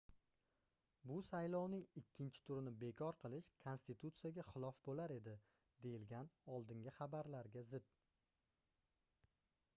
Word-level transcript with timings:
bu 1.09 1.17
saylovning 1.31 1.83
ikkinchi 2.01 2.41
turini 2.47 2.73
bekor 2.85 3.19
qilish 3.25 3.51
konstitutsiyaga 3.67 4.47
xilof 4.49 4.81
boʻlar 4.89 5.15
edi 5.19 5.37
deyilgan 5.85 6.33
oldingi 6.57 6.97
xabarlarga 6.99 7.67
zid 7.75 7.95